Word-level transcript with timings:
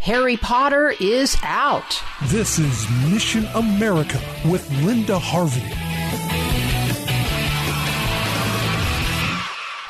Harry 0.00 0.36
Potter 0.36 0.94
is 1.00 1.36
out. 1.42 2.02
This 2.24 2.58
is 2.58 2.86
Mission 3.10 3.46
America 3.54 4.20
with 4.44 4.70
Linda 4.82 5.18
Harvey. 5.18 5.83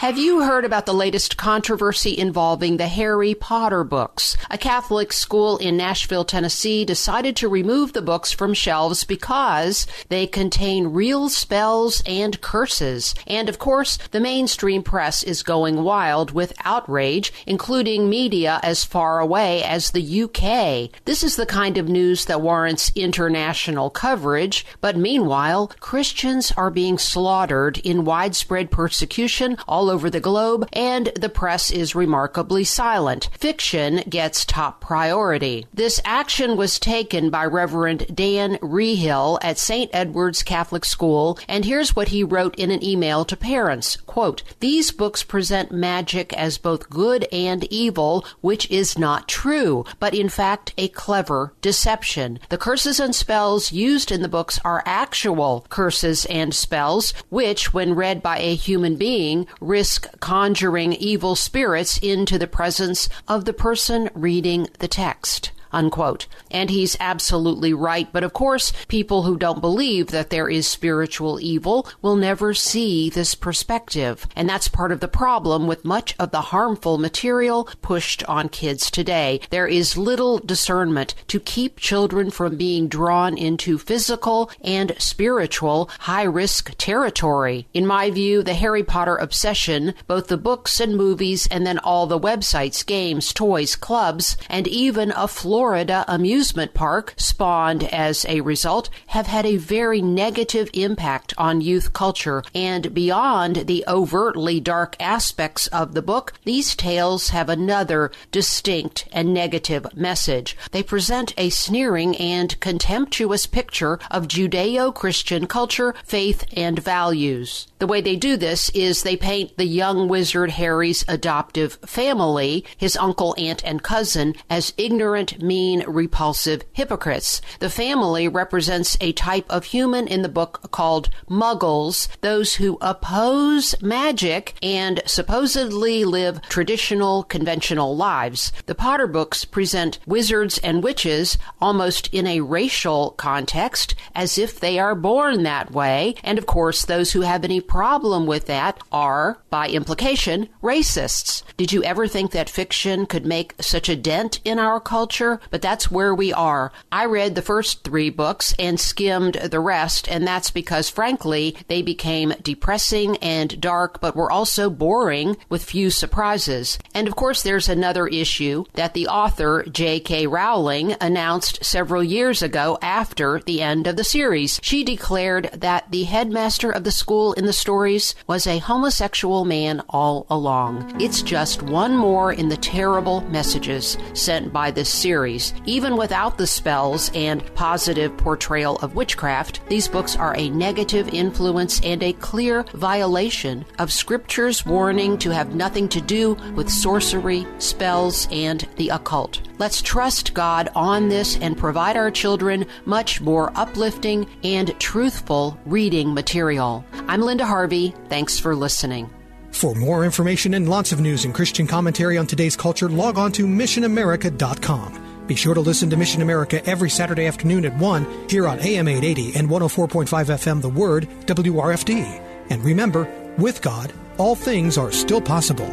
Have 0.04 0.18
you 0.18 0.42
heard 0.42 0.66
about 0.66 0.84
the 0.84 0.92
latest 0.92 1.38
controversy 1.38 2.18
involving 2.18 2.76
the 2.76 2.88
Harry 2.88 3.34
Potter 3.34 3.84
books? 3.84 4.36
A 4.50 4.58
Catholic 4.58 5.14
school 5.14 5.56
in 5.56 5.78
Nashville, 5.78 6.27
Tennessee 6.27 6.84
decided 6.84 7.36
to 7.36 7.48
remove 7.48 7.94
the 7.94 8.02
books 8.02 8.30
from 8.30 8.52
shelves 8.52 9.04
because 9.04 9.86
they 10.10 10.27
contain 10.27 10.88
real 10.88 11.30
spells 11.30 12.02
and 12.04 12.38
curses. 12.42 13.14
And 13.27 13.48
of 13.48 13.58
course, 13.58 13.96
the 14.10 14.20
mainstream 14.20 14.82
press 14.82 15.22
is 15.22 15.42
going 15.42 15.82
wild 15.82 16.32
with 16.32 16.52
outrage, 16.66 17.32
including 17.46 18.10
media 18.10 18.60
as 18.62 18.84
far 18.84 19.20
away 19.20 19.62
as 19.62 19.92
the 19.92 20.22
UK. 20.24 20.91
This 21.06 21.22
is 21.22 21.36
the 21.36 21.46
kind 21.46 21.78
of 21.78 21.88
news 21.88 22.27
that 22.27 22.42
warrants 22.42 22.92
international 22.94 23.88
coverage, 23.88 24.66
but 24.82 24.98
meanwhile, 24.98 25.72
Christians 25.80 26.52
are 26.58 26.70
being 26.70 26.98
slaughtered 26.98 27.78
in 27.78 28.05
widespread 28.05 28.70
persecution 28.70 29.56
all 29.66 29.88
over 29.88 29.94
the 30.03 30.20
globe, 30.20 30.69
and 30.73 31.06
the 31.14 31.28
press 31.28 31.70
is 31.70 31.95
remarkably 31.95 32.64
silent. 32.64 33.28
Fiction 33.39 34.03
gets 34.09 34.45
top 34.45 34.81
priority. 34.81 35.67
This 35.73 36.00
action 36.05 36.56
was 36.56 36.78
taken 36.78 37.31
by 37.31 37.45
Reverend 37.45 38.15
Dan 38.15 38.56
Reehil 38.56 39.39
at 39.42 39.59
St. 39.59 39.91
Edward's 39.92 40.42
Catholic 40.42 40.84
School, 40.84 41.39
and 41.48 41.65
here's 41.65 41.95
what 41.95 42.09
he 42.09 42.25
wrote 42.25 42.55
in 42.56 42.70
an 42.70 42.83
email 42.83 43.25
to 43.25 43.37
parents. 43.37 43.97
Quote, 43.97 44.42
These 44.61 44.91
books 44.91 45.22
present 45.22 45.70
magic 45.70 46.33
as 46.33 46.59
both 46.59 46.91
good 46.91 47.27
and 47.33 47.65
evil, 47.72 48.25
which 48.41 48.70
is 48.70 48.98
not 48.98 49.28
true, 49.28 49.84
but 50.00 50.15
in 50.15 50.28
fact 50.28 50.72
a 50.77 50.89
clever 50.89 51.53
deception. 51.61 52.39
The 52.48 52.59
curses 52.59 52.98
and 52.98 53.15
spells 53.15 53.72
used 53.72 54.11
in 54.11 54.22
the 54.22 54.28
books 54.28 54.59
are 54.65 54.83
actual 54.87 55.67
curses 55.69 56.25
and 56.27 56.55
spells, 56.55 57.12
which, 57.28 57.72
when 57.72 57.95
read 57.95 58.22
by 58.22 58.39
a 58.39 58.55
human 58.55 58.97
being, 58.97 59.47
risk 59.61 59.83
conjuring 60.20 60.92
evil 60.94 61.36
spirits 61.36 61.98
into 61.98 62.38
the 62.38 62.46
presence 62.46 63.08
of 63.28 63.44
the 63.44 63.52
person 63.52 64.10
reading 64.14 64.68
the 64.78 64.88
text 64.88 65.52
unquote. 65.75 66.27
And 66.50 66.70
he's 66.70 66.97
absolutely 67.00 67.75
right. 67.75 68.11
But 68.12 68.25
of 68.25 68.33
course, 68.33 68.72
people 68.89 69.25
who 69.25 69.36
don't 69.36 69.61
believe 69.61 70.08
that 70.08 70.31
there 70.31 70.48
is 70.48 70.66
spiritual 70.66 71.41
evil 71.41 71.86
will 72.00 72.16
never 72.16 72.55
see 72.55 73.11
this 73.11 73.34
perspective. 73.34 74.27
And 74.36 74.48
that's 74.48 74.69
part 74.69 74.92
of 74.92 75.00
the 75.00 75.08
problem 75.08 75.66
with 75.66 75.84
much 75.84 76.14
of 76.19 76.31
the 76.31 76.41
harmful 76.41 76.98
material 76.98 77.69
pushed 77.83 78.25
on 78.25 78.48
kids 78.48 78.91
today. 78.91 79.41
There 79.50 79.66
is 79.66 79.97
little 79.97 80.39
discernment 80.39 81.14
to 81.28 81.41
keep 81.41 81.78
children 81.78 82.31
from 82.31 82.56
being 82.56 82.88
drawn 82.88 83.36
into 83.36 83.78
physical 83.78 84.50
and 84.61 84.94
spiritual 84.98 85.91
high 86.00 86.22
risk 86.22 86.72
territory. 86.78 87.66
In 87.75 87.87
my 87.87 88.10
view, 88.10 88.43
the 88.43 88.54
Harry 88.54 88.82
Potter 88.84 89.16
obsession, 89.16 89.94
both 90.06 90.28
the 90.28 90.37
books 90.37 90.81
and 90.81 90.97
movies, 90.97 91.48
and 91.50 91.66
then 91.66 91.78
all 91.78 92.06
the 92.06 92.21
websites, 92.21 92.84
games, 92.84 93.32
toys, 93.32 93.75
clubs, 93.75 94.37
and 94.48 94.69
even 94.69 95.12
a 95.16 95.27
floor 95.27 95.63
Florida 95.64 96.04
amusement 96.08 96.75
park, 96.75 97.14
spawned 97.16 97.84
as 97.84 98.26
a 98.28 98.42
result, 98.42 98.91
have 99.06 99.26
had 99.26 99.47
a 99.47 99.56
very 99.56 100.02
negative 100.02 100.69
impact 100.75 101.32
on 101.38 101.62
youth 101.62 101.94
culture. 101.94 102.42
And 102.54 102.92
beyond 102.92 103.66
the 103.66 103.82
overtly 103.88 104.60
dark 104.60 104.94
aspects 105.00 105.66
of 105.69 105.94
the 105.94 106.03
book, 106.03 106.34
these 106.44 106.76
tales 106.76 107.30
have 107.30 107.48
another 107.48 108.12
distinct 108.30 109.08
and 109.10 109.32
negative 109.32 109.86
message. 109.97 110.54
They 110.70 110.82
present 110.82 111.32
a 111.38 111.48
sneering 111.48 112.14
and 112.19 112.60
contemptuous 112.60 113.47
picture 113.47 113.98
of 114.10 114.28
Judeo 114.28 114.94
Christian 114.94 115.47
culture, 115.47 115.94
faith, 116.04 116.44
and 116.54 116.78
values. 116.78 117.69
The 117.78 117.86
way 117.86 118.03
they 118.03 118.16
do 118.16 118.36
this 118.36 118.69
is 118.70 119.03
they 119.03 119.16
paint 119.16 119.56
the 119.56 119.64
young 119.64 120.08
wizard 120.08 120.50
Harry's 120.53 121.06
adoptive 121.08 121.78
family, 121.86 122.66
his 122.76 122.98
uncle, 122.98 123.34
aunt, 123.38 123.64
and 123.64 123.82
cousin, 123.82 124.34
as 124.50 124.74
ignorant, 124.76 125.42
mean, 125.54 125.84
repulsive 125.87 126.65
hypocrites. 126.72 127.41
The 127.60 127.70
family 127.70 128.26
represents 128.26 128.97
a 129.00 129.12
type 129.12 129.47
of 129.48 129.66
human 129.66 130.09
in 130.09 130.22
the 130.22 130.28
book 130.28 130.69
called 130.72 131.10
muggles, 131.31 132.09
those 132.22 132.56
who 132.56 132.76
oppose 132.81 133.81
magic 133.81 134.54
and 134.60 135.00
supposedly 135.06 136.04
live 136.04 136.42
traditional, 136.48 137.22
conventional 137.22 137.97
lives. 137.97 138.50
The 138.66 138.75
Potter 138.75 139.06
books 139.06 139.44
present 139.44 140.00
wizards 140.06 140.59
and 140.59 140.82
witches 140.82 141.38
almost 141.60 142.12
in 142.12 142.26
a 142.26 142.41
racial 142.41 143.12
context, 143.12 143.94
as 144.12 144.36
if 144.36 144.59
they 144.59 144.81
are 144.81 144.97
born 144.97 145.44
that 145.44 145.71
way, 145.71 146.16
and 146.25 146.36
of 146.36 146.47
course, 146.47 146.84
those 146.84 147.12
who 147.12 147.21
have 147.21 147.44
any 147.44 147.60
problem 147.60 148.26
with 148.26 148.47
that 148.47 148.81
are, 148.91 149.38
by 149.50 149.69
implication, 149.69 150.48
racists. 150.62 151.44
Did 151.56 151.72
you 151.72 151.84
ever 151.84 152.09
think 152.09 152.32
that 152.32 152.50
fiction 152.50 153.06
could 153.06 153.25
make 153.25 153.54
such 153.60 153.88
a 153.88 153.94
dent 153.94 154.41
in 154.44 154.59
our 154.59 154.81
culture? 154.81 155.34
But 155.50 155.62
that's 155.62 155.91
where 155.91 156.15
we 156.15 156.33
are. 156.33 156.72
I 156.91 157.06
read 157.06 157.34
the 157.34 157.43
first 157.43 157.84
three 157.84 158.11
books 158.11 158.55
and 158.59 158.78
skimmed 158.78 159.34
the 159.34 159.61
rest, 159.61 160.09
and 160.09 160.27
that's 160.27 160.50
because, 160.50 160.89
frankly, 160.89 161.56
they 161.69 161.83
became 161.83 162.34
depressing 162.43 163.17
and 163.19 163.61
dark, 163.61 164.00
but 164.00 164.17
were 164.17 164.31
also 164.31 164.71
boring 164.71 165.37
with 165.49 165.65
few 165.65 165.91
surprises. 165.91 166.78
And 166.95 167.09
of 167.09 167.17
course, 167.17 167.43
there's 167.43 167.69
another 167.69 168.06
issue 168.06 168.65
that 168.75 168.95
the 168.95 169.09
author, 169.09 169.65
J.K. 169.71 170.27
Rowling, 170.27 170.97
announced 171.00 171.65
several 171.65 172.03
years 172.03 172.43
ago 172.43 172.78
after 172.83 173.41
the 173.47 173.62
end 173.62 173.87
of 173.87 173.97
the 173.97 174.05
series. 174.05 174.61
She 174.62 174.84
declared 174.84 175.51
that 175.53 175.91
the 175.91 176.05
headmaster 176.05 176.71
of 176.71 176.84
the 176.84 176.93
school 176.93 177.33
in 177.34 177.47
the 177.47 177.53
stories 177.53 178.15
was 178.27 178.47
a 178.47 178.59
homosexual 178.59 179.45
man 179.45 179.83
all 179.89 180.27
along. 180.31 181.01
It's 181.01 181.22
just 181.22 181.62
one 181.62 181.97
more 181.97 182.33
in 182.33 182.49
the 182.49 182.56
terrible 182.56 183.21
messages 183.22 183.97
sent 184.12 184.53
by 184.53 184.71
this 184.71 184.89
series. 184.89 185.23
Even 185.64 185.96
without 185.96 186.36
the 186.36 186.46
spells 186.46 187.10
and 187.14 187.42
positive 187.54 188.16
portrayal 188.16 188.76
of 188.76 188.94
witchcraft, 188.94 189.60
these 189.68 189.88
books 189.88 190.16
are 190.16 190.36
a 190.36 190.50
negative 190.50 191.08
influence 191.08 191.80
and 191.82 192.02
a 192.02 192.12
clear 192.14 192.64
violation 192.74 193.64
of 193.78 193.92
Scripture's 193.92 194.66
warning 194.66 195.16
to 195.18 195.30
have 195.30 195.54
nothing 195.54 195.88
to 195.88 196.00
do 196.00 196.34
with 196.54 196.68
sorcery, 196.68 197.46
spells, 197.58 198.28
and 198.30 198.68
the 198.76 198.90
occult. 198.90 199.40
Let's 199.58 199.80
trust 199.80 200.34
God 200.34 200.68
on 200.74 201.08
this 201.08 201.38
and 201.38 201.56
provide 201.56 201.96
our 201.96 202.10
children 202.10 202.66
much 202.84 203.20
more 203.20 203.50
uplifting 203.56 204.26
and 204.42 204.78
truthful 204.78 205.58
reading 205.64 206.12
material. 206.12 206.84
I'm 207.08 207.22
Linda 207.22 207.46
Harvey. 207.46 207.94
Thanks 208.08 208.38
for 208.38 208.54
listening. 208.54 209.08
For 209.54 209.74
more 209.76 210.04
information 210.04 210.54
and 210.54 210.68
lots 210.68 210.91
of 210.91 211.00
news 211.00 211.24
and 211.24 211.32
Christian 211.32 211.68
commentary 211.68 212.18
on 212.18 212.26
today's 212.26 212.56
culture, 212.56 212.88
log 212.88 213.18
on 213.18 213.30
to 213.32 213.46
missionamerica.com. 213.46 215.03
Be 215.26 215.34
sure 215.34 215.54
to 215.54 215.60
listen 215.60 215.88
to 215.91 215.97
Mission 215.97 216.21
America 216.21 216.65
every 216.66 216.91
Saturday 216.91 217.26
afternoon 217.26 217.65
at 217.65 217.76
1 217.76 218.28
here 218.28 218.47
on 218.47 218.59
AM 218.60 218.88
880 218.88 219.36
and 219.38 219.48
104.5 219.48 220.06
FM 220.06 220.60
The 220.60 220.68
Word, 220.68 221.09
WRFD. 221.26 222.21
And 222.50 222.62
remember, 222.62 223.09
with 223.38 223.62
God, 223.62 223.92
all 224.18 224.34
things 224.34 224.76
are 224.76 224.92
still 224.92 225.21
possible. 225.21 225.72